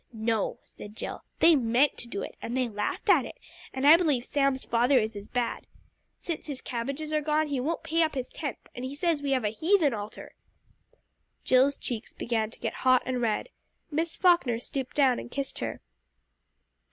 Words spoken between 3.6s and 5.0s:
and I believe Sam's father